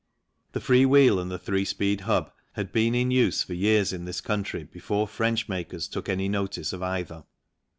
[0.53, 4.05] The free wheel and the three speed hub had been in use for years in
[4.05, 7.23] this country before French makers took any notice of either.